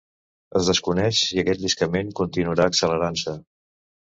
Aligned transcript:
Es 0.59 0.69
desconeix 0.69 1.19
si 1.27 1.39
aquest 1.43 1.63
lliscament 1.65 2.11
continuarà 2.21 2.67
accelerant-se. 2.73 3.37